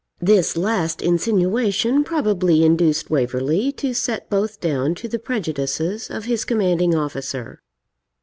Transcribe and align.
This 0.19 0.57
last 0.57 1.03
insinuation 1.03 2.03
probably 2.03 2.63
induced 2.65 3.11
Waverley 3.11 3.71
to 3.73 3.93
set 3.93 4.31
both 4.31 4.59
down 4.59 4.95
to 4.95 5.07
the 5.07 5.19
prejudices 5.19 6.09
of 6.09 6.25
his 6.25 6.43
commanding 6.43 6.95
officer. 6.95 7.61